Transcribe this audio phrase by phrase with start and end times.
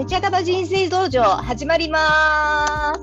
[0.00, 3.00] めちゃかば人生道場始まります。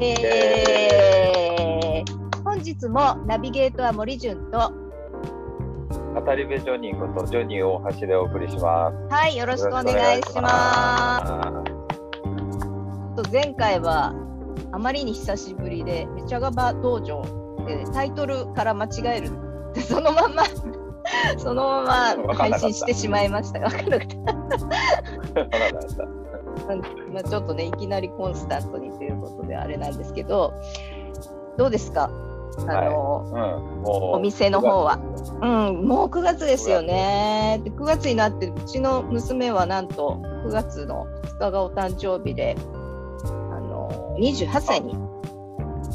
[0.00, 4.72] イエーイ本日もナビゲートは森潤と、
[6.18, 9.14] 語り部ジョニーことジョニー大橋でお送りします。
[9.14, 11.20] はい、よろしくお願いしま
[13.14, 13.22] す。
[13.22, 14.14] と前回は
[14.72, 17.22] あまりに久しぶりで、めちゃがば道場
[17.66, 19.32] でタイトルから間違える。
[19.74, 20.44] でそのまんま、
[21.36, 26.17] そのまま 配信してしまいましたが、分からなかった。
[26.76, 30.52] まあ、ちょっとね、いきなりコンスタントにということであれなんですけど、
[31.56, 32.10] どうですか？
[32.58, 34.98] あの、はいうん、お店の方は。
[35.40, 37.60] うん、もう9月ですよね。
[37.64, 42.56] で9月になって、うちの娘はなんと9月の2日がお誕生日で、
[43.24, 44.94] あの28歳に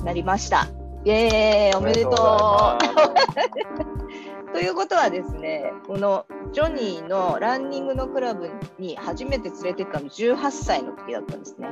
[0.04, 0.68] なりました。
[1.06, 2.14] イエーイおめでとう
[4.54, 11.68] ということはですね、このジョニーのランニングのクラブに初めて連れてったの18歳の時だったんですね。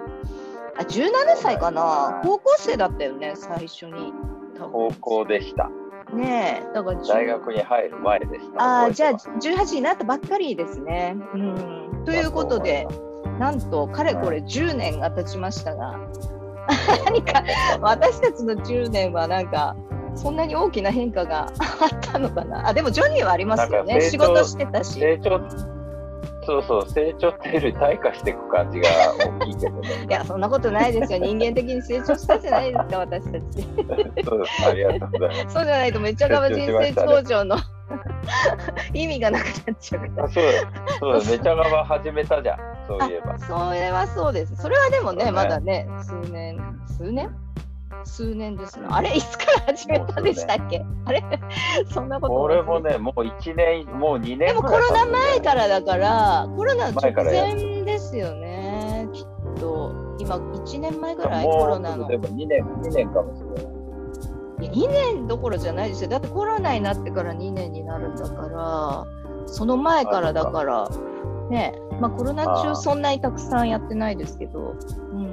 [0.77, 2.21] あ、17歳かな？
[2.23, 4.13] 高校生だったよね、最初に。
[4.59, 5.69] 高校でした。
[6.13, 8.63] ねえ、だから大学に入る前でした。
[8.63, 11.15] ああ、じゃあ18になったばっかりですね。
[11.35, 12.87] うん、ということで、
[13.39, 15.99] なんとかれこれ10年が経ちましたが、
[17.05, 17.43] 何か
[17.79, 19.75] 私たちの10年はなんか
[20.15, 22.67] そんなに大きな変化が あったのかな？
[22.67, 24.01] あでもジョニーはありますよね。
[24.01, 24.99] 仕事してたし。
[24.99, 25.39] 成長
[26.43, 28.89] そうそう、成長っていうより退化していく感じが
[29.39, 29.89] 大きいけどね。
[30.09, 31.19] いや、そんなことないですよ。
[31.19, 33.67] 人間的に成長したじゃないですか、私たち。
[34.25, 34.67] そうです。
[34.67, 35.53] ありがとうございます。
[35.55, 37.57] そうじゃないと、めっちゃがば人生向上の
[38.93, 40.29] 意味がなくなっちゃうから。
[40.29, 40.43] そう
[40.99, 43.37] そうめちゃがば始めたじゃん、そういえば。
[43.37, 44.55] それはそうです。
[44.55, 47.29] それはでもね、ねまだね、数年、数年？
[48.05, 48.87] 数年ですね。
[48.89, 51.23] あれ、いつから始めたでしたっけ、ね、あれ
[51.91, 60.15] そんなこと俺もね、もう1年、もう2年でもコロナ前からだから、コロナ直前ですよね、きっと。
[60.19, 62.07] 今、1年前ぐらい、コロナの。
[62.07, 63.81] でも2年、2年かもしれない。
[64.69, 66.09] 2年どころじゃないですよ。
[66.09, 69.05] だってコロナになってから2年になるんだから、
[69.47, 70.87] その前からだから、
[71.49, 74.75] ね、まあコロナ中そんなにたくさんやってないですけど、
[75.13, 75.30] うん、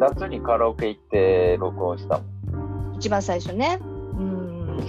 [0.00, 2.24] 夏にカラオケ行って録音したも
[2.92, 2.94] ん。
[2.96, 3.78] 一番最初ね。
[3.82, 4.84] うん、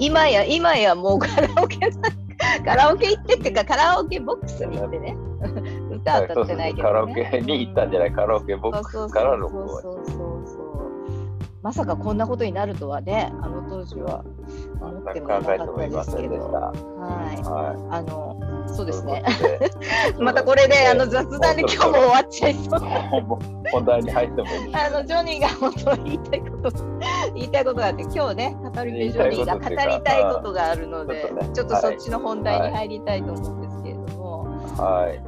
[0.00, 1.78] 今や、今やもうカラオケ、
[2.64, 5.16] カラオケ行ってっていうか、カラオケボックスに行ってね。
[5.90, 8.12] 歌歌ってないけど、ね、カラオケに行ったんじゃない？
[8.12, 9.68] カラオケボックスから録音。
[9.68, 10.06] そうそうそう
[10.46, 10.72] そう
[11.62, 14.24] まさかこんなことになるとはね、あの当時は
[14.80, 16.34] 思ってもなかったですけど。
[16.50, 16.72] は
[17.32, 18.36] い、はい、あの、
[18.66, 19.22] そうですね。
[20.18, 22.80] またこれで、あの雑談で今日も終わっちゃいそう。
[23.70, 24.74] 本題に入ってもいい。
[24.74, 26.70] あのジョニーが本当言いたいこと、
[27.34, 34.44] 言いたいことがあって、今日ね、語り部ジョニーが語りたいことがあるので、ちょっとそっちの本題に入りたいと思うんですけれども。
[34.76, 35.20] はい。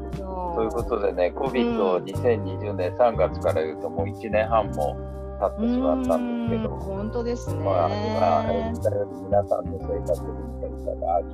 [0.55, 5.15] ということでね、COVID を2020年3月から言うと、もう1年半も。
[5.41, 7.65] 経ってしまったんですけど、本当ですね。
[7.65, 10.29] まあ、今言ったように皆さんの生活に
[10.61, 11.27] 変化があり、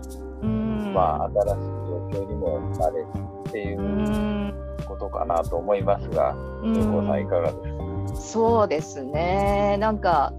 [0.93, 3.03] まあ、新しい状況にも慣れ
[3.49, 4.55] っていう
[4.87, 7.59] ことかなと思いますが、純子さんいかがで
[8.09, 8.21] すか？
[8.21, 9.77] そうですね。
[9.79, 10.33] なんか、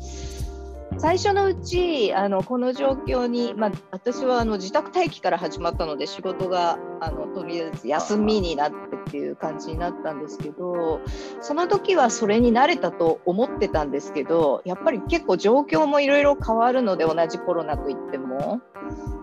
[0.98, 11.02] 最初のうちあのこの状況に、まあ、私はあの自宅待機から始まったので仕事があのとりあえず休みになってっていう感じになったんですけど
[11.42, 18.62] その時はそれに慣れたと思ってたんですけどやっぱり結構状況もいろいろ変わるので同じコロナといっても、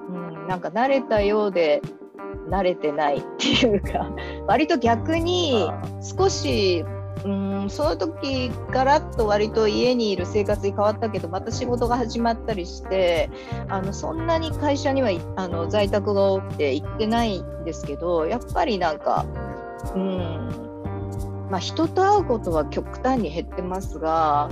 [0.08, 1.80] うん、なんか慣れたようで
[2.50, 4.10] 慣れてないっていうか
[4.46, 5.70] 割と逆に
[6.00, 6.84] 少し
[7.24, 13.30] うんその時からと割と家にいる生活に変わったけどまた仕事が始まったりして
[13.68, 19.26] あのそんなに会社にはあの在宅が多くて行ってないんですけどやっぱりなんか
[19.94, 24.48] うんまあ人と会うことは極端に減ってますが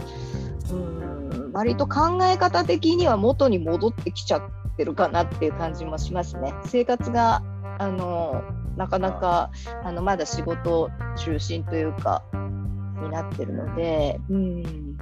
[0.70, 1.06] うん
[1.52, 4.42] 割と考え方的には元に戻ってきちゃっ
[4.76, 6.52] てるかなっていう感じもしますね。
[6.66, 7.42] 生活が
[7.78, 8.42] あの
[8.76, 9.50] なかなか
[9.84, 12.22] あのまだ仕事中心というか
[13.02, 14.96] になってるので、うん、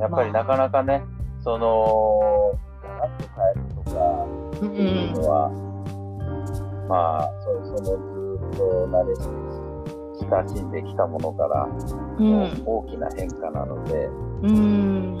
[0.00, 1.04] やっぱりなかなかね、ま
[1.40, 4.00] あ、そのガラッと変えるとか
[4.56, 5.52] っていうのは、う
[6.86, 9.14] ん、まあそそのずっと慣れ
[10.30, 14.06] 親しんできたものから、うん、大きな変化なので、
[14.42, 15.20] うん、う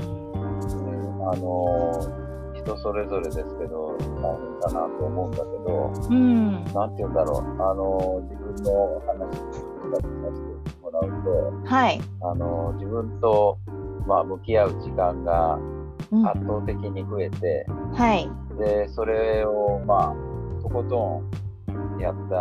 [1.30, 2.23] あの
[2.64, 7.62] 人それぞれですけど大変かなと思うんだけど、うん、なんて言うんだろう。
[7.62, 9.52] あの自分の話を
[9.90, 13.58] させてもらうと、はい、あの自分と、
[14.06, 15.58] まあ、向き合う時間が
[16.30, 21.22] 圧倒的に増えて、うん、はい、でそれをまあとこと
[21.98, 22.36] んやった、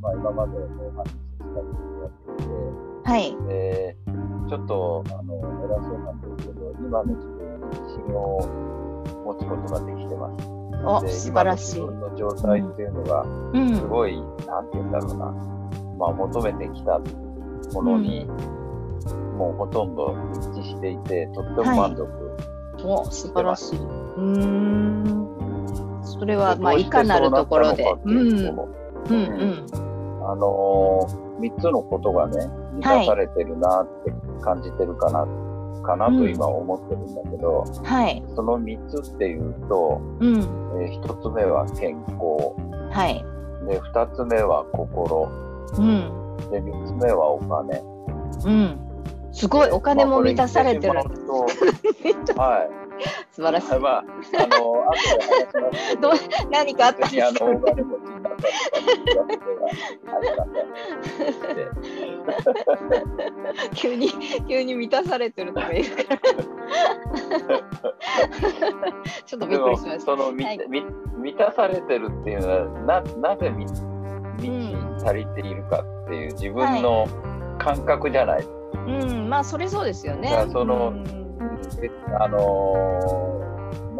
[0.00, 3.36] まあ、今までのお話ししたことやってて、はい。
[3.48, 3.96] で
[4.48, 8.40] ちょっとあの偉そうなんですけど、今の自分に自信を
[9.24, 10.60] 持つことができてます。
[10.84, 11.78] お、で素晴らしい。
[11.78, 13.76] 今の自分の状態っていうのが、うん。
[13.76, 14.16] すごい、
[14.46, 15.26] なんて言うんだろうな、
[15.98, 16.98] まあ、求めてきた
[17.72, 18.26] ものに、
[19.36, 22.08] もうほとんど一致していて、とっても満足。
[22.84, 23.78] お、素晴らしい。
[23.78, 26.00] うーん。
[26.02, 27.84] それは、でまあ、いかなるところで。
[27.84, 28.18] どううん。
[28.18, 28.26] うん。
[28.28, 29.66] うん。
[30.22, 34.12] あのー、3つのことがね、満たされてるなって
[34.42, 35.26] 感じてるかな、
[35.82, 38.22] かなと今思ってるんだけど、はい。
[38.34, 40.36] その3つっていうと、うん。
[40.82, 42.54] え1つ目は健康、
[42.90, 43.24] はい。
[43.68, 45.28] で2つ目は心、
[45.78, 46.36] うん。
[46.50, 47.82] で3つ目はお金。
[48.44, 48.78] うん。
[49.32, 51.04] すごい、お金も満たされてるまあ。
[52.42, 52.70] はい。
[53.32, 53.78] 素晴らしい。
[53.78, 54.08] まあ、あの、
[54.90, 56.12] 後で話しますけど どう、
[56.50, 57.44] 何かあったんですか？
[57.46, 58.54] お金持ちになったと か
[63.74, 64.10] 急に、
[64.48, 66.20] 急に満たされてるとか言うから。
[69.26, 70.00] ちょっとびっくりしました。
[70.00, 70.84] そのみ、はいみ
[71.18, 72.64] 満たされてるっていうのは
[73.02, 73.74] ななぜみ満
[74.98, 77.06] ち足りているかっていう自分の
[77.58, 78.44] 感覚じゃない、
[78.86, 80.30] うん、まあ、それそうですよね。
[80.50, 81.12] そのうんで
[82.18, 83.40] あのー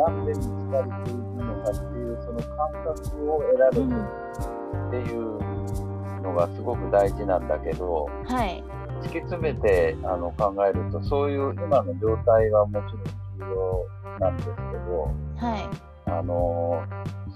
[0.00, 1.99] なんで満ち足りているのかっていうそ
[2.40, 8.62] の感覚を得られるっていうのがすごく大事なんだけどはい。
[9.02, 12.92] 突き詰めてあの考えるとそういう今の状態はもち
[13.38, 16.10] ろん重要なんですけどはい。
[16.10, 16.84] あの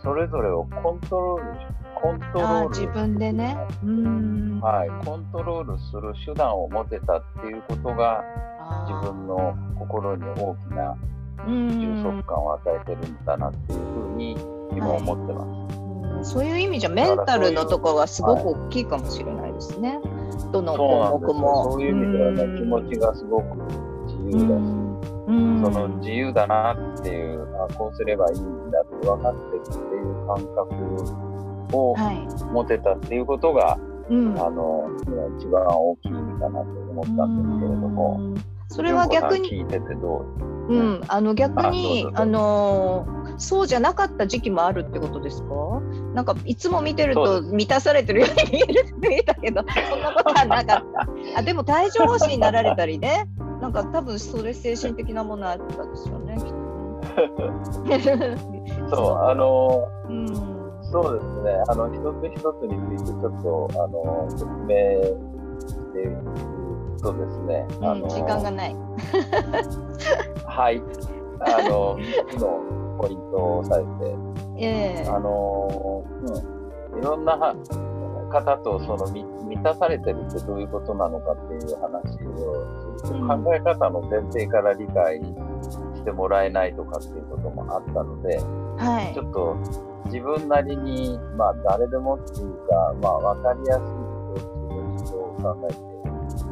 [0.03, 3.56] それぞれをコントロールコントロール自分でね。
[3.83, 4.61] うん。
[4.61, 8.23] はい、コントロールする手段を持てたっていうことが
[8.89, 10.97] 自分の心に大きな
[11.47, 14.37] うん充足感を与えてるんだなっていうふうに
[14.76, 15.49] 今思ってます。
[15.49, 15.65] うん
[16.25, 20.00] そういう意味じゃメンタルのところはすごく大きいかもしれないですね。
[20.53, 21.73] どのそうなんですよ項目も。
[21.73, 23.44] そういう意味ではね、うん気持ちがすごく
[24.06, 24.62] 自由だし、
[25.26, 32.27] うんその自由だなっていう、あこうすればいいんだって分かってるっていう感覚をはい。
[32.55, 33.79] 持てたっていうことが、
[34.09, 34.88] うんあの
[35.38, 38.17] 一番大きい意味かなと思ったんですけれども。
[38.19, 38.35] うん
[38.69, 40.25] それは逆に、聞いててど
[40.69, 40.75] う？
[40.75, 45.81] うん、あの逆にあのーそうじゃなかった時期もあるってことですか？
[46.15, 48.63] なんかいつも見てると満たされてるように
[49.09, 50.83] 見えたけど、そんなことはなかっ
[51.35, 51.39] た。
[51.39, 53.29] あでも帯状疱疹になられたりね、
[53.61, 56.37] なんか多分それ精神的なものあったでしょうね。
[56.37, 57.99] きっとね
[58.91, 60.27] そう、あのうん、
[60.83, 64.75] そうですね、あの、一つ一つについてちょっと、あの、説明
[65.69, 68.77] していくとですね、あの、うん、時間がない。
[70.47, 70.83] はい、
[71.41, 71.97] あの、
[72.31, 72.61] 3つの
[72.99, 74.17] ポイントを押さえて、
[74.58, 75.08] ええ。
[75.08, 77.55] あの、うん、いろんなは
[78.31, 83.44] 方とそのみ満たされてるってどういうことなのかっていう話をすると、うん。
[83.44, 88.38] 考え方の前提から理解してもらえないとかっていうこともあったので、
[88.79, 89.14] はい。
[89.14, 89.56] ちょっと
[90.06, 93.85] 自分なりに、まあ誰でもっていうか、まあ分かりやすい
[94.35, 95.94] 自分事情を考え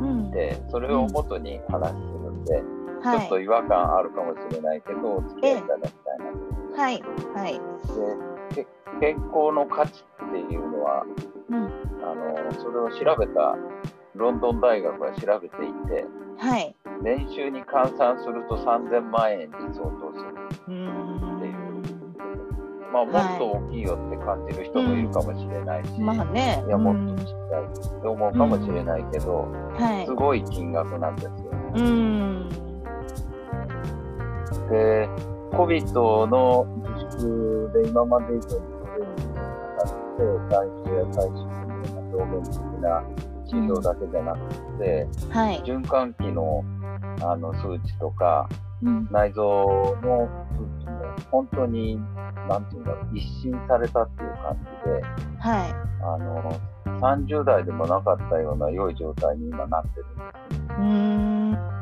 [0.00, 0.30] うん。
[0.30, 2.62] ていて、それを元に話するんで、
[3.02, 6.80] ちょはいっと違和感あるかもしれないけど、お付き合いいただきたいなと。
[6.80, 7.02] はい
[7.35, 7.61] はい。
[8.54, 8.66] でけ
[9.00, 11.04] 健康の価値っていうのは、
[11.50, 11.64] うん
[12.04, 13.56] あのそれを調べた
[14.14, 16.06] ロンドン大学が調べていて、
[16.38, 16.75] はい。
[17.02, 20.35] 年収に換算すると3000万円に相当する。
[20.68, 21.62] うんっていう
[22.92, 26.62] まあ、もっと大きいよって感じる人もいるかもしれないし、まあね。
[26.66, 27.64] いや、もうんっとちっちゃい
[27.99, 30.12] って思うかもしれないけど、はいす。
[30.12, 31.32] ごい金額なんですよ。
[31.75, 32.72] うん。
[34.73, 35.07] で、
[35.52, 38.57] COVID の自粛で今まで以上にト
[38.97, 43.05] レーニングがかかって、体重や体脂肪のような表面的な
[43.45, 44.38] 指標だけじゃなく
[44.79, 45.62] て、はい。
[45.62, 46.64] 循環器の
[47.23, 48.49] あの数値とか、
[48.83, 49.09] うん。
[49.11, 49.45] 内臓
[50.02, 51.99] の数値も本当に、
[52.49, 55.02] なんていうんだろう、一新されたっていう感じで、
[55.38, 55.75] はい。
[56.02, 56.61] あの、
[56.99, 61.81] 30代でもなかったような良い状態に今なってるんです。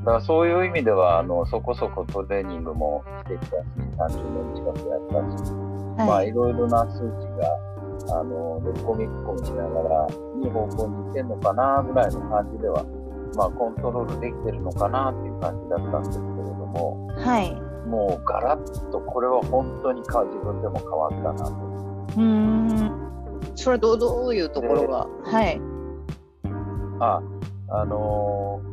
[0.00, 0.04] うん。
[0.04, 5.52] だからそういう意味では、あの、そこそこトレーニングもしてきたし、30年近くやったし、
[5.98, 10.06] まあはいいろいろな数値が、あの、でこみこみしながら、
[10.42, 12.84] いい方向に行ってんのかなぐらいの感じでは、
[13.36, 17.54] まあコントロールできてるのかなっていう感じだったんですけれども、はい。
[17.88, 21.54] もうガラッとこれは本当にか自分でも変わったなと。
[22.16, 22.92] うん。
[23.56, 25.06] それはどうどういうところが？
[25.24, 25.60] はい。
[27.00, 27.22] あ、
[27.68, 28.70] あのー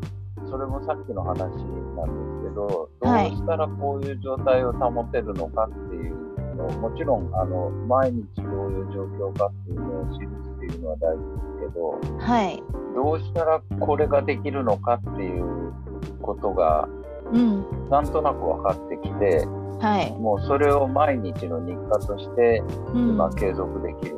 [0.49, 12.63] それもさっきの話なんですけど、どうはいしたらこういう状態を保てるのかっていうのもちろんあの毎日どういう状況かっていうのを知るっていうのは大事ですけど、はい、
[12.95, 15.73] どうしたらこれができるのかっていう
[16.21, 16.87] ことが
[17.33, 19.45] うん、なんとなく分かってきて
[19.79, 22.63] はい、もうそれを毎日の日課として
[22.93, 23.09] うん。
[23.09, 24.17] 今継続できる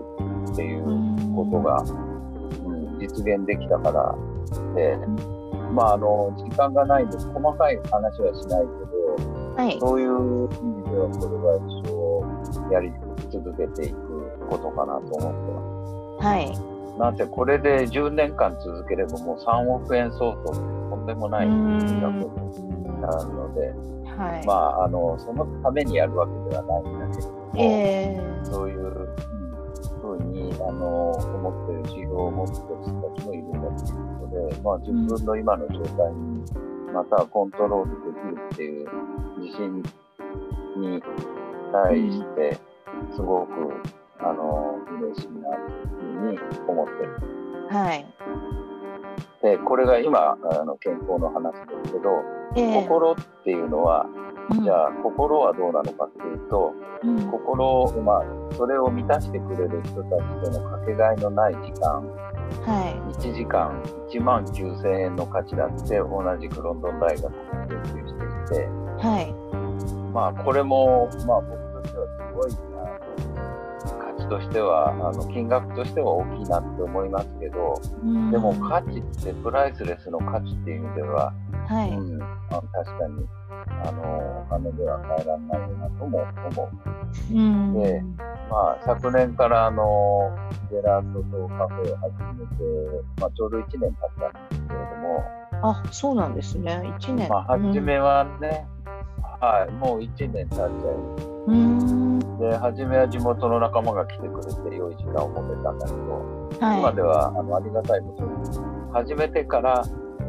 [0.52, 0.84] っていう
[1.36, 1.84] ことが、
[2.66, 4.16] うん、実現できたから
[4.74, 4.98] で、
[5.72, 9.00] まああの時間がないんで細かい話はしないけど
[9.60, 12.94] はい、そういう意味ではこれは一生やり
[13.30, 16.26] 続けていくことかなと思ってます。
[16.26, 20.60] はい、なんてこれで10年間続ければもう3億円相当って
[20.90, 23.74] とんでもない金額になるので、
[24.16, 28.22] はい、まあ、あのそのためにやるわけではないんだけれども、え。
[28.44, 29.10] そういう、
[30.68, 36.44] あの思ってる指標を持ってる人たちもいるんだということで、まあ、自分の今の状態に
[36.94, 38.90] またコントロールできるっていう
[39.40, 39.84] 自信
[40.78, 41.02] に
[41.72, 42.58] 対して、
[43.16, 43.52] すごく
[44.20, 47.18] あの嬉しいなというふうに思ってる。
[47.70, 48.06] ー、はい、
[49.44, 52.24] でこれが今あの健康の話ですけど、
[52.56, 54.29] えー、心っていうのはうん
[54.64, 62.30] じゃあ心はどうなのかっていうとうん、心を、まあ、それを満たしてくれる人たちとのかけがえのない時間。
[62.66, 62.82] は
[63.22, 63.80] 1時間
[64.10, 67.32] 1万9000円の価値だって同じくロンドン大学が
[67.68, 68.64] 研究していて。
[68.64, 69.34] い、はい、
[70.12, 72.52] まあこれも、まあ、僕としてはすごい
[74.00, 77.76] 価値としてはあの金額としては大きいなって思いますけど。
[78.04, 78.32] うん。
[78.32, 81.34] でも価値ってプライスレスの価値っていう意味では。
[81.68, 83.28] はい、うん、あ確かに
[83.86, 86.70] あのお金では変えられないよなとも思
[87.32, 87.34] う。
[87.34, 88.04] うん、で
[88.50, 90.36] まあ、昨年からあの
[90.70, 92.64] ジェラートとカフェを始めて、
[93.20, 95.24] まあ、ちょうど1年経ったんですけれども、
[95.62, 97.30] あ、そうなんですね、一年。
[97.30, 98.68] まあ、初めはね、
[99.40, 100.66] はい、もう1年経っちゃ
[101.48, 108.34] うん、いで初めは地元の仲間が来てくれて良い時間を持てたんだけど、はい、今ではあのありがたいことに
[108.94, 109.84] 初めてから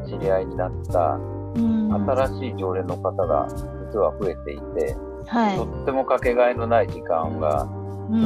[0.06, 3.46] 知り合いになったうん、新しい常連の方が
[3.92, 7.68] 実は増えていて、はい、とってもかけがえのない時間が過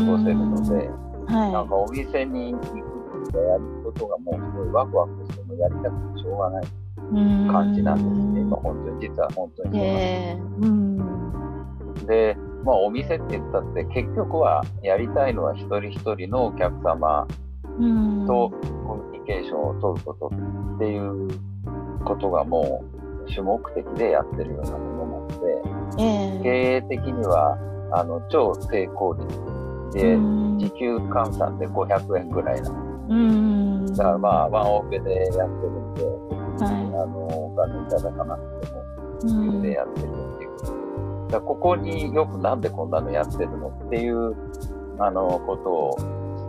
[0.06, 0.90] ごせるので、
[1.26, 2.66] はい、なんかお店に行く
[3.26, 6.64] とかやることがもうすごいワクワクしてもやりたくてしょうがない
[7.50, 9.78] 感じなんですね、今本当に、実は本当に。
[9.78, 9.88] そう
[10.60, 11.94] なん。
[11.94, 12.06] です。
[12.06, 17.26] で、まあお店って言ったって結局はやりたいのは一人一人のお客様
[17.78, 18.50] うん、と
[18.86, 20.30] コミュニケーションを取ること
[20.76, 21.28] っていう
[22.04, 22.93] ことがもう
[23.26, 25.28] 主目的でやってるようなものなの
[25.96, 27.58] で、えー、経営的には
[27.92, 29.54] あの超成功率
[29.94, 30.58] で、うん。
[30.58, 32.70] 時給換算で500円ぐらいな。
[33.06, 36.04] うん、だからまあワンオペでやってるんで、
[36.60, 38.84] あはのお金いただかなくても
[39.20, 40.50] い、自由でやってるっていう。
[40.50, 40.72] こと
[41.26, 44.34] で、だここによくなんでこんなのやってるのっていう
[44.98, 45.96] あのことを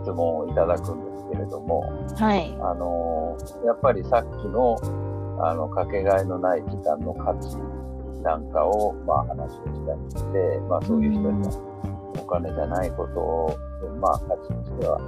[0.02, 1.80] 質問をいただくんですけれども、
[2.16, 4.76] はい、あのやっぱりさっきの
[5.40, 7.56] あのかけがえのない時間の価値
[8.22, 13.58] なんかを、まあ、話をしたりして、まあ、そういう人にはお金じゃないことを、
[14.00, 14.98] まあ、価値としては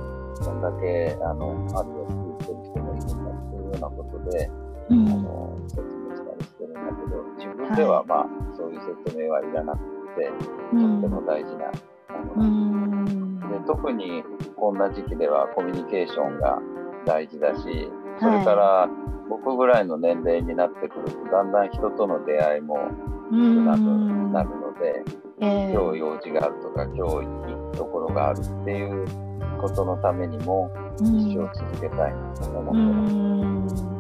[0.45, 4.53] どんだけあのあるよって言ってる人もいるんだっていうようなことで、あ
[4.91, 9.79] うん、の説明したりしてるんだけど自分では、まあそういう説明はいらなく
[10.15, 11.73] てとっても大事な
[12.15, 12.43] もの。
[12.43, 14.23] うん、で特に
[14.55, 16.59] こんな時期ではコミュニケーションが
[17.05, 18.89] 大事だしそれから
[19.29, 22.89] 僕ぐらいの年齢になってくるとだんだん人との出会いも
[23.31, 25.05] 少なくなるので、
[25.41, 29.07] えー、今日用事があるとか今日行くところがあるっていう
[29.61, 30.71] ことのためにも
[31.01, 33.99] 一生続けたいなと思ってます。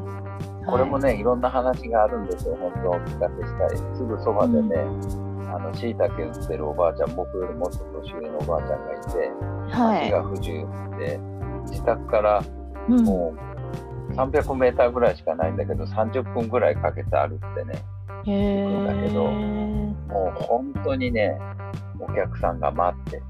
[0.66, 3.96] これもね、いろんな話があるんですよ、本当お聞かせしたい。
[3.96, 4.76] すぐそばでね、
[5.48, 10.66] あの、椎茸売ってるおばあちゃん、僕よりもっと年上のおばあちゃんがいて、はい、足が不自由
[10.98, 11.18] で、
[11.70, 12.42] 自宅から
[12.88, 13.47] うん、もう
[14.14, 17.82] 300メーターぐらいしかないんだけど、30分ぐらいかけて歩ってね、
[18.24, 21.38] へ行くんだけどーもう本当にね、
[22.00, 23.20] お客さんが待って、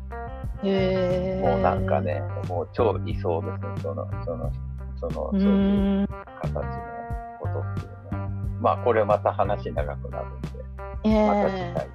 [1.43, 4.53] もうなんかね、もう超理想ですね、その、その、
[5.01, 5.49] その、そうういう
[6.03, 6.09] ん
[6.43, 6.63] 形の
[7.41, 8.29] ことっていうね。
[8.61, 10.49] まあ、これまた話長くなるんで、
[11.05, 11.89] えまたー次回。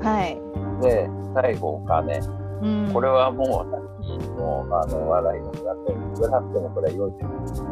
[0.00, 2.20] はい、で、最後、お金。
[2.60, 3.77] うん、これはもう、
[4.48, 7.18] さっきの、あの、笑いのがあって、いくらあってもこれは良いで
[7.54, 7.62] す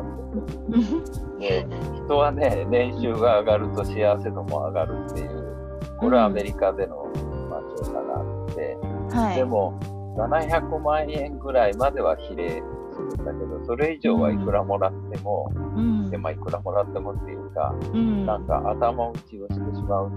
[1.39, 5.57] で、人はね、年収が上がると幸せ度も上がるっていう、
[5.99, 7.07] これはアメリカでの、
[7.49, 8.77] まあ、調査があって、
[9.17, 9.79] はい、でも、
[10.17, 20.11] 700万円ぐらいまでは比例するんだけど、それ以上はいくらもらっても、うん、でまあ、いくらもらってもっていうか、うん、なんか頭打ちをしてしまう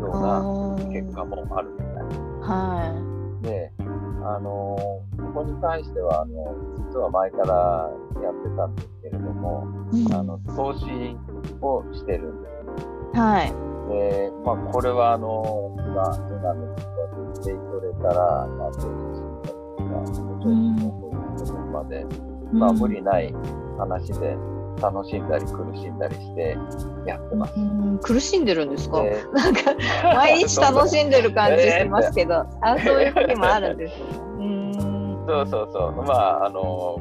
[0.00, 1.88] ような結果もあるみたい。
[2.40, 3.12] は
[3.42, 3.72] で、
[4.24, 6.54] あのここに関してはあの
[6.90, 7.90] 実は前から
[8.22, 11.16] やってたんですけれども、うん、あの投資
[11.60, 12.52] をしてるんです、
[13.14, 13.20] ね。
[13.20, 13.48] はい。
[13.88, 23.34] で、まあ、これはあの今今の時はデイトれたら、まあ、投資したりとか、もうちょっとこういうところまで、うん、まあ無理ない
[23.78, 24.51] 話で。
[24.80, 26.56] 楽しんだり苦しんだりして
[27.06, 27.54] やってます。
[28.02, 29.60] 苦しんでるんですか、えー、 なんか
[30.14, 33.94] 毎日楽しんでる感じしてますけど、 あそういう時もあるんです。
[35.26, 36.02] そうそうそう。
[36.02, 36.98] まああの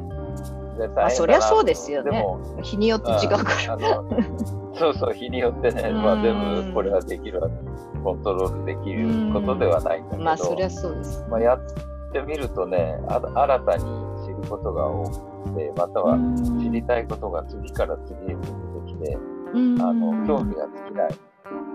[0.97, 2.25] あそりゃそうですよね。
[2.61, 3.77] 日によって違うから。
[4.73, 7.41] そうそう日によってね、まあ全部これはできる
[8.03, 11.25] コントロールできることではないんだけど、まあそりゃそうです。
[11.29, 11.59] まあやっ
[12.11, 14.10] てみるとね、あ新たに知
[14.41, 16.17] ることが多くてまたは
[16.59, 21.09] 知りたいことが次から次へと出てきて、あの興味が尽きない。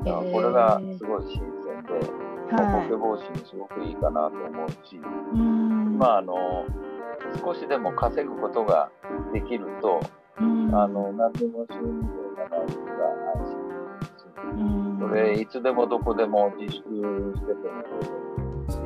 [0.05, 1.93] だからこれがすごい新鮮で、
[2.53, 4.97] まあ、ボケ防止にすごくいいかなと思うし、
[5.99, 6.65] まああの
[7.41, 8.91] 少しでも稼ぐことが
[9.33, 10.01] できると、
[10.39, 12.93] あの何でも収入量がない人が
[13.35, 13.57] 安心
[13.99, 14.27] ですし、
[15.01, 17.69] それいつでもどこでも自粛してても
[18.63, 18.79] いいし、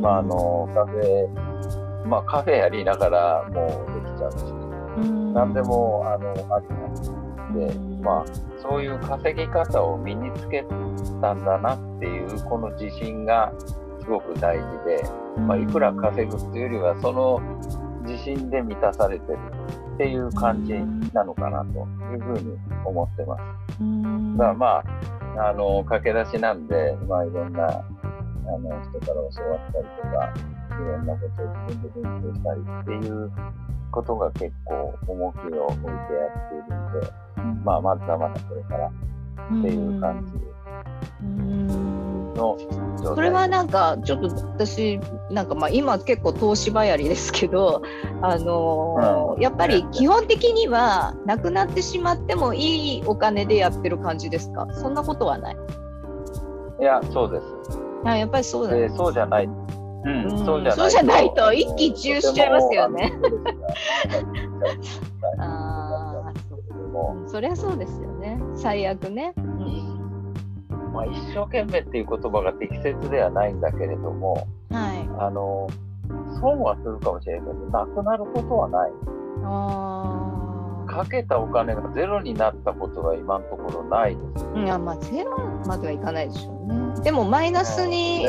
[0.00, 4.36] まああのカフェまあ、カフェやりながらもうできちゃうし、
[5.34, 7.12] 何でもあのあります
[7.54, 10.64] で、まあ、そういう稼ぎ方を身につけ
[11.20, 13.52] たんだなっていうこの自信が
[14.00, 15.02] すごく大事で、
[15.40, 17.40] まあ、いくら稼ぐっていうよりはその
[18.06, 19.38] 自信で満たされてる
[19.94, 20.74] っていう感じ
[21.12, 23.40] なのかなというふうに思ってます。
[24.38, 24.84] だからまあ
[25.48, 27.72] あの駆け出しなんで、まあ、いろんなあ
[28.58, 33.30] の人から教わったりとかいろんなことを自分で勉強したりっていう
[33.92, 35.98] ことが結構重きを置いてやっ
[36.48, 37.12] ているんで、
[37.64, 38.90] まあまだまだこれからっ
[39.62, 40.32] ていう感じ
[42.38, 42.56] の
[42.96, 45.00] それはなんかちょっと私
[45.30, 47.82] なんかまあ今結構投資ばやりですけど
[48.22, 54.68] あのーうん、やっぱり基本的にはなくなってしまってもいいお金でやってる感じですか？
[54.72, 55.56] そんなことはない。
[56.80, 57.44] いやそうです。
[58.04, 59.48] あやっぱりそうだ、ね、そうじゃない
[60.04, 63.12] うん、そうじゃそうじゃないと一喜一憂しちゃいますよね。
[65.38, 66.32] ああ、
[67.28, 68.40] そりゃそうですよね。
[68.54, 69.34] 最悪ね。
[69.36, 75.68] うん、まあ一生懸命っていう言葉が適切ではないんだけれども、はい、あの
[76.40, 78.90] 損はするかもしれないけどなくなることはない。
[79.44, 84.64] あかけたお金がゼロになったことは今のところないです、ね。
[84.64, 87.00] いやまあゼロまではいかないでしょうね。
[87.02, 88.26] でもマイナスに、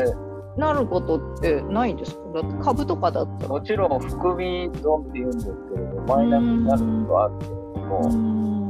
[0.56, 2.20] なることってないんですか？
[2.42, 3.48] だって株とかだったら。
[3.48, 7.56] もちろん含み損って言うんですけれど、マイナスになることはあるけれど
[7.88, 8.08] も、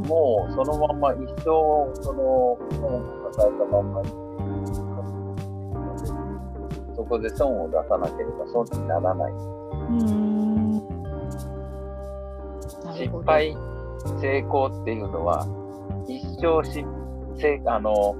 [0.02, 1.44] もうそのまま一生
[2.02, 3.00] その損を
[3.32, 4.08] 抱えたまんまに
[6.94, 9.32] そこで損を出さなければ損にならない。
[12.94, 13.56] 失敗、
[14.20, 15.46] 成功っていうのは、
[16.06, 16.84] 一生し
[17.66, 18.14] あの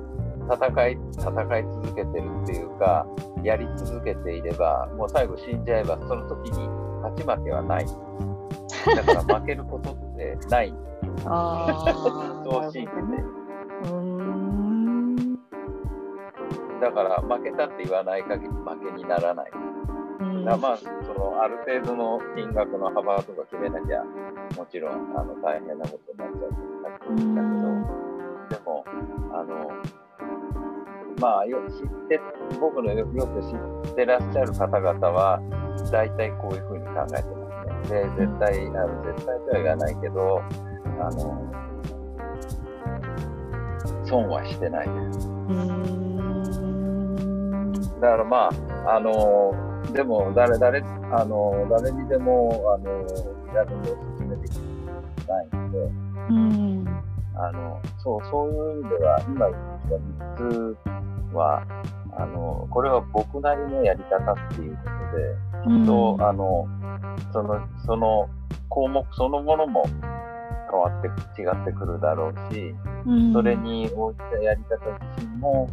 [0.55, 3.07] 戦い戦い続けてるっていうか、
[3.43, 6.69] やり続けていれば、もう最後死んじゃえば、その時に
[7.03, 7.87] 勝ち負けはない。
[7.87, 10.75] だから負けることってない。
[12.45, 13.43] そう信じて。
[16.81, 19.51] だから負けたって言わない限り負けにならない。
[20.45, 24.03] だまあそのある程度の金額の幅とか決めなきゃ
[24.57, 28.85] もちろんあの大変なことになっちゃうと思うんだけどでも
[29.33, 29.71] あの
[31.21, 32.21] まあよ知って
[32.61, 35.41] 僕のよく知ってらっしゃる方々は
[35.91, 38.03] 大体こういうふうに考えてますね。
[38.03, 40.43] で絶対あの絶対とは言わないけど
[41.01, 41.53] あの
[44.05, 45.29] 損はしてないです。
[48.01, 48.51] だからま
[48.87, 49.55] ああの
[49.93, 50.83] でも誰誰
[51.13, 53.07] あの誰にでもあの
[53.47, 54.57] 気軽にお勧めでき
[55.29, 55.79] ないので。
[56.31, 60.77] うんあのそうそういう意味では今言った3つ
[61.35, 61.65] は、
[62.17, 66.69] あの、これは僕なりのやり方っていうことで、きっと、あの、
[67.33, 68.29] その、その
[68.69, 69.85] 項目そのものも
[70.71, 71.09] 変わって
[71.41, 72.75] 違ってくるだろうし、
[73.07, 74.77] うん、それに応じたやり方
[75.17, 75.69] 自身も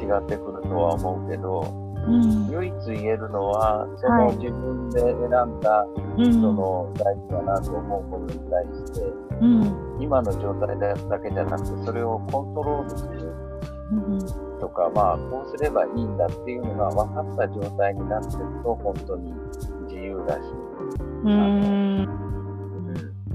[0.00, 1.60] 違ってくるとは思うけど、
[2.06, 9.00] うん、唯一言えるのは、その自分で選んだ、その大事だなと思うことに対して、
[9.40, 13.50] うん、今の状態だけじゃなくて、それをコントロールする。
[14.60, 19.32] とか、まあ、こうすればいいんだっていうのが分かった状態になってると、本当に
[19.88, 20.40] 自由だし、
[21.24, 22.08] うん、うん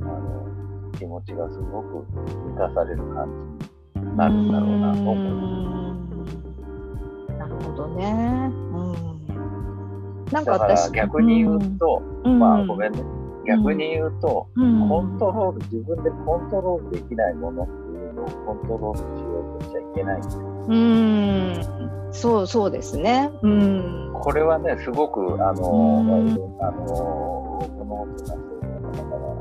[0.01, 3.57] あの気持ちがすごく満たされる感
[3.95, 5.95] じになるんだろうなと思いま
[7.27, 7.33] す。
[7.37, 8.49] なるほどね。
[8.73, 9.05] うん
[10.31, 13.03] なんか私逆に言うと、うんまあごめんね。
[13.45, 14.89] 逆に言うと、うん。
[14.89, 20.19] コントロール、自分でコントロールできないものっていうのをコントロールしようとしちゃいけない。
[20.19, 20.41] んですよ。
[20.67, 22.11] うん。
[22.11, 23.29] そうそうですね。
[23.41, 24.11] うん。
[24.13, 26.07] これはね、すごく、あの、うん。
[26.59, 28.39] まあの、この大きな人
[28.81, 29.35] の方から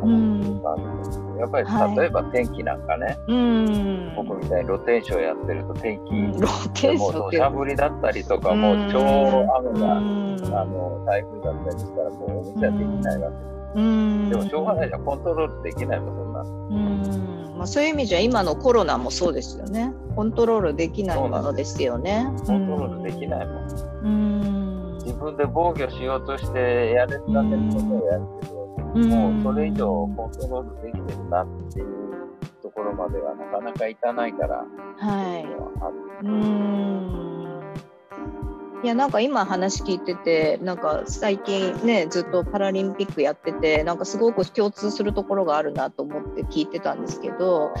[0.00, 1.96] 話があるんですやっぱりはい。
[1.96, 4.14] 例えば天気なんかね、うん。
[4.16, 8.60] 僕みたいに露天商やってると天気、もう土砂降りだったりとか、うん。
[8.60, 10.36] もう超雨が、うん。
[10.54, 13.36] あの台風だったりしたらもうお店はできないわけ。
[13.74, 14.30] うん。
[14.30, 16.40] でもしょうがないじゃん、コントロールできないもん、そんな。
[16.40, 17.56] うん。
[17.56, 19.92] まあ、そういう意味じゃ今のコロナもそうですよね。
[20.16, 22.26] コントロールできないものですよね。
[22.46, 23.68] コントロールできないもん。
[24.02, 24.98] うん。
[24.98, 28.59] 自分で防御しようとしてやれるだけのことをやるけど、うん
[28.94, 31.86] もうそれ以上コントロールできてるなっていう
[32.62, 34.64] ところまではなかなかいかないから、
[34.96, 35.42] はい。
[35.42, 35.92] いうのは
[38.82, 47.74] いやなんか今話聞いててなんか最近ねずっとパラリンピックやっててなんかすごく共通するところがあるなと思って聞いてたんですけど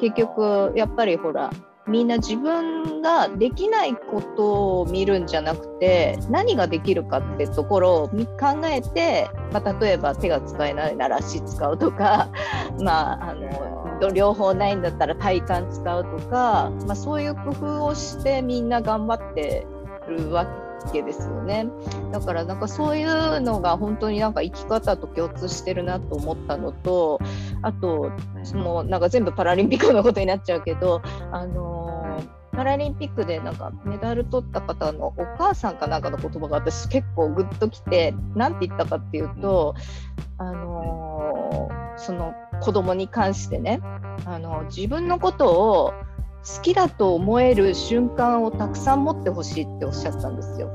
[0.00, 1.50] 結局やっぱりほら
[1.88, 8.16] みんな自分ができないことを見るんじゃなくて何ができるかってところを考
[8.64, 12.28] えて、まあ、例えば手が使えないなら足使うとか、
[12.82, 19.66] まあ、あの両方ないんだったら体幹使うとか、まあ、そういう工夫をしてみんな頑張って
[20.08, 21.66] るわけですよね。
[22.12, 27.20] だからなんかそういうのが本当になんか生き方と共通してるなと思ったのと
[27.62, 28.12] あと
[28.44, 31.96] そのなんか全部パラリンピックのことになっちゃうけど、あのー
[32.56, 39.74] パラリンピックでなんかメダル取った方のお母さんかなんかの言葉が私結構グッときて何て言ったかっていうと、
[40.38, 43.80] あのーその子供に関してね、
[44.24, 45.94] あの自分のことを
[46.46, 50.70] 好きだと思える瞬間をたくさん持ってほしいっておっしゃったんですよ。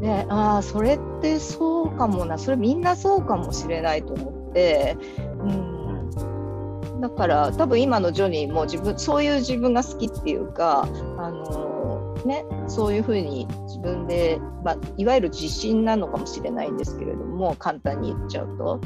[0.00, 10.82] でああそれってそうかもなそれみんなそうかもしれないと思って、うん、だから多分今のジョニーも自分そういう自分が好きっていうか、
[11.16, 18.80] あのね、そういうふうに自分で、まあ、いわゆる自信なのかもしれないんですけれども簡単に言っちゃうと。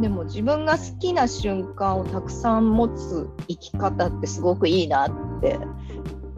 [0.00, 5.58] でも自分が好きな瞬間をたくさん持つ生き方ってすごくいいなって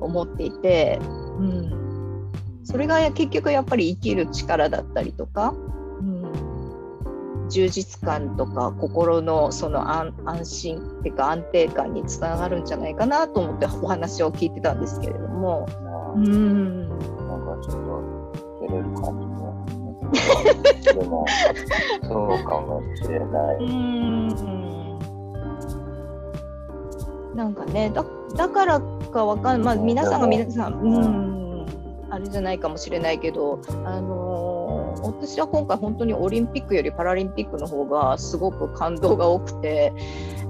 [0.00, 0.98] 思っていて、
[1.38, 2.32] うん、
[2.64, 5.54] それが結局やっぱり生きる力だったりとか、
[6.00, 10.12] うん、充実感とか心のその安
[10.44, 15.68] 心っていうか安定感につながるんじゃないかなと思ってお話を聞いてたんですけれども。
[16.14, 18.02] うんなんかちょっと
[18.60, 19.31] 照れる感じ。
[20.12, 21.24] でも、
[22.02, 23.56] そうかもしれない。
[23.56, 24.62] うん。
[27.34, 28.04] なんかねだ
[28.36, 28.80] だから
[29.12, 31.66] かわかんまあ皆さんが皆さんうん。
[32.10, 39.92] あれじゃないかもしれないけどあのー私は今回本当にオリンピックよりパラリンピックの方がすごく感動が多くて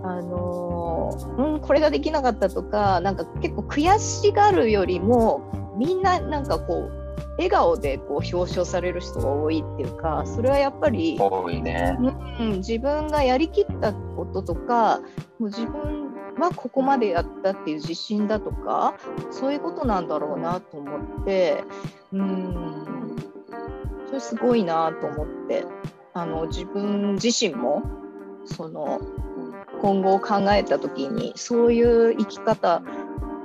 [0.02, 7.01] あのーうんこれができなかったとかなんか結構悔しがるよりもみんななんかこう
[7.36, 11.96] 笑顔でこう表彰される人が多いっていうかそれはやっぱり多いね。
[12.38, 15.00] うん、自分がやりきったこととか
[15.38, 18.94] もう自分はここまでやったっていう自信だとか
[19.30, 21.64] そういうことなんだろうなと思って
[22.12, 23.16] うん
[24.06, 25.64] それすごいなと思って
[26.14, 27.82] あの自分自身も
[28.44, 29.00] その
[29.80, 32.82] 今後を考えた時にそういう生き方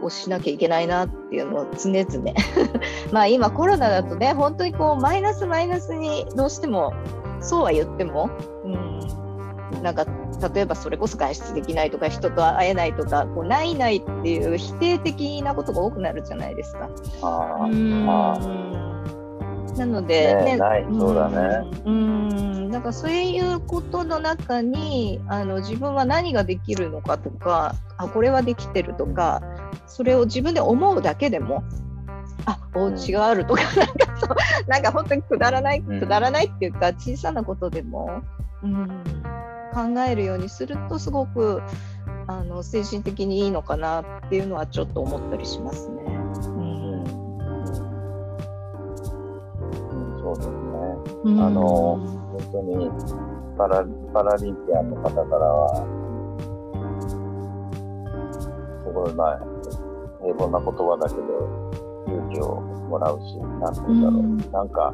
[0.02, 2.34] をしなきゃいけないなっていうのを常々。
[3.12, 6.94] まあ今コロナだとね本当にこうマイナスマイナスにどうしても
[7.40, 8.30] そうは言っても、
[8.64, 10.06] うん、なんか
[10.54, 16.90] 例えばそれこそ外出できないとか人と会えないとかこうないないっていう否定的なことが多くなるじゃないですか。
[17.22, 17.68] あ
[19.78, 21.80] なので、ねないそうだね。
[21.86, 22.30] うん。
[22.30, 22.34] う
[22.68, 22.72] ん。
[22.72, 29.42] だからそういうことの中にあの自分は何ができるのかとかあこれはできてるとか
[29.86, 31.63] それを自分で思うだけでも
[32.45, 34.30] あお家があるとか、なんかそう
[34.69, 35.99] なんか本当にくだらないうん。
[35.99, 38.21] くだらないっていうか小さなことでも、
[38.63, 38.88] うん、
[39.73, 41.62] 考えるようにするとすごく
[42.27, 46.03] あの精神的にいいのかなっていうのはちょっと思ったりしますね。
[46.06, 47.03] うん。
[47.03, 47.06] う
[50.15, 50.56] ん、そうですね。
[51.25, 51.39] うん。
[51.41, 52.89] あの本当に
[53.58, 55.86] パラパラリンピアンの方からは、
[58.86, 59.39] すごいまあ、
[60.28, 61.24] 平凡な言葉だけど、
[62.08, 64.20] 勇気をもらうし、なんて言うんだろう。
[64.20, 64.94] うんなんか、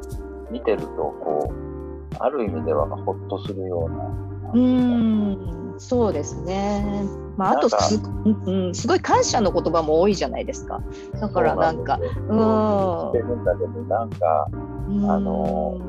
[0.52, 4.24] 見てると、こう、ある意味ではほっとするような。
[4.54, 7.08] うん、そうですね。
[7.38, 10.84] まあ、あとす,、うんうん、すごい感謝の言葉も多いじゃないですか。
[11.20, 15.80] だからなんか、そうなんしてるんだけど、なんか、あの、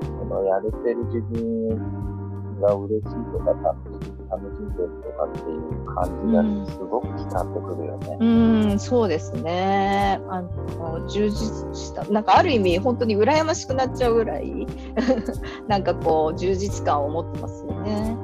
[0.00, 8.16] そのやれてる自分が嬉しいとか楽しい楽しんでるとかっていう感じがすごく伝わってくるよね。
[8.20, 10.20] うん、うんそうですね。
[10.28, 14.66] あの充実したなんかある意味本当に羨ましくなっちゃうぐらい
[15.68, 18.16] なんかこう充実感を持ってますよね。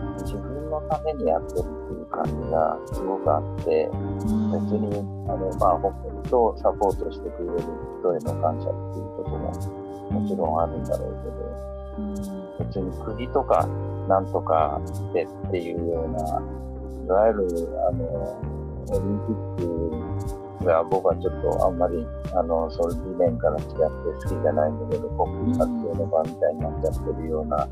[0.00, 4.98] うん、自分のためにやってるっていう感じがすごくあって、うん、別に
[5.28, 7.58] あのまあ本当とサポートしてくれる
[8.00, 12.14] 人への感謝っていうことももちろんあるんだろうけど、うん、
[12.58, 13.68] 別に国とか
[14.08, 14.80] なんとか
[15.12, 16.18] でっていうような、
[17.04, 18.56] いわゆる、あの、
[18.88, 27.68] オリンピックが僕はちょっとあんまり、あの、その理念から違って好きじゃないんだけど、国民活動の場みたいになっちゃってるような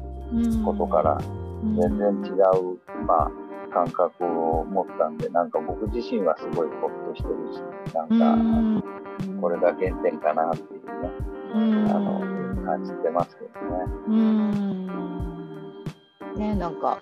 [0.64, 1.18] ことから、
[1.62, 3.30] 全然違う、まあ、
[3.72, 7.62] 感覚を持ったんで、なんか僕自身はすごいほっとしてるし、
[7.94, 11.10] なんか、これが原点かなっていうね、
[11.90, 15.23] あの、感じてますけどね。
[16.36, 17.00] ね、なんか、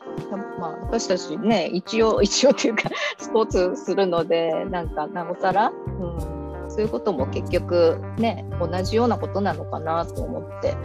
[0.59, 10.77] まあ、私たちね、一応、 一応っていうか、スポーツするので、なんか、なおさら、うん、そういうことも結局、ね、同じようなことなのかなと思って、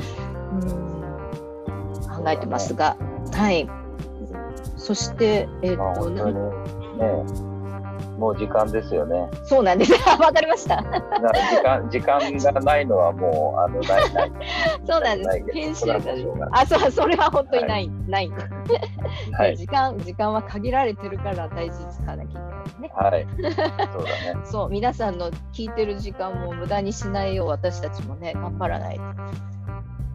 [0.51, 2.95] うん、考えてますが、
[3.33, 3.69] はい。
[4.77, 6.21] そして、えっ、ー、と、ね、
[8.17, 9.29] もう時間ですよね。
[9.43, 9.93] そうなんです。
[10.19, 10.81] わかりました。
[10.81, 14.31] 時間時間がないのはもうあのないない。
[14.85, 15.51] そうなんです。
[15.53, 15.97] 編集が
[16.51, 18.31] あそうそれは本当にない、はい、ない。
[19.33, 22.91] はい、 時間時間は限られてるから大事に使わなきゃいけないね。
[22.93, 23.27] はい。
[23.93, 24.45] そうだね。
[24.45, 29.03] そう皆さんの聞いてる時間も無駄にしないよう私たちもね頑張らないと。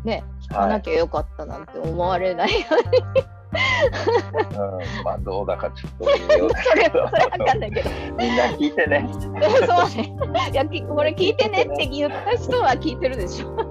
[0.05, 3.42] ね聞かなきゃよかったなんて思われないように。
[3.53, 7.07] うん、まあどうだかちょっと微妙だけど。
[7.09, 7.91] それそれかんないけど。
[8.19, 9.09] みんな聞いてね。
[9.13, 9.23] そう
[10.33, 10.51] ね。
[10.53, 10.71] いやこ
[11.03, 13.55] れ聞いてねって言った人は聞いてるでしょ。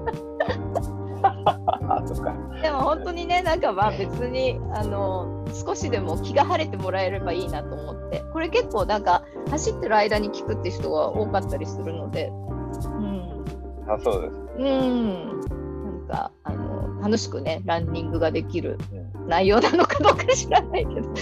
[2.61, 8.23] でも本当にねなんかまあ別にあの少しでも気が晴れてもらえればいいなと思って。
[8.33, 13.43] これ結構なんか走ってる間に聞くって人が多かったりするので、うん、
[13.87, 14.33] あそうです。
[14.57, 15.41] うん。
[15.41, 15.49] な
[15.91, 21.09] んかあの楽しくねランニングができる、うん内容なのかどうか知らないけど。
[21.09, 21.15] ま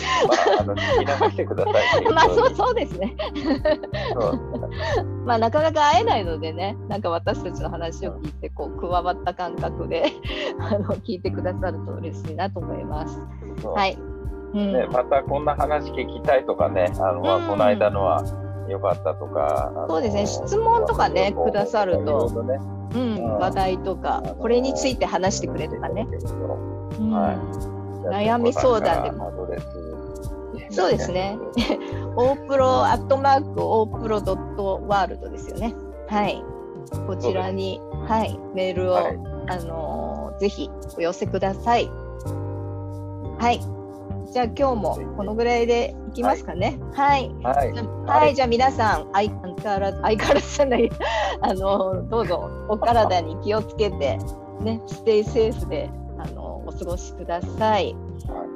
[0.57, 2.05] あ、あの聞き流してください。
[2.11, 3.15] まあそうそうですね。
[5.25, 10.05] まあなかなか会えないのでね、なんか私たちの話を聞いてこう加わった感覚で
[10.59, 13.19] あの聞いてくださると嬉しいなと思います。
[13.75, 13.97] はい。
[14.53, 18.23] うん、ね、またこんな話聞きたいとかね、あの、まあ、この間のは
[18.67, 22.59] 良かったとか、そうですね、質問とかね、くださると、ね、
[22.95, 26.07] うん、話題とか、これについて話してくれとかね。
[27.11, 27.78] はい
[28.09, 29.31] 悩み相談でも。
[30.71, 31.37] そうですね。
[32.15, 35.73] オープロアットマークオープロドットワールドですよね。
[36.07, 36.43] はい。
[37.07, 39.17] こちらに、はい、メールを、はい、
[39.47, 41.87] あのー、ぜひお寄せください。
[43.39, 43.59] はい。
[44.31, 46.79] じゃあ今日もこのぐらいでいきますかね。
[46.93, 47.29] はい。
[47.43, 47.71] はい。
[48.05, 50.89] はい、じゃあ皆さん、相変わらず、 相変わらずじゃない、
[51.41, 54.19] あのー、どうぞお体に気をつけて、
[54.61, 55.89] ね、ステイセーフで
[56.79, 57.95] 過ごしください。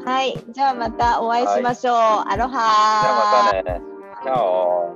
[0.06, 1.96] はい、じゃあまたお会いしましょう。
[1.96, 3.82] はい、アロハじゃあまたね。
[4.24, 4.94] チャオ。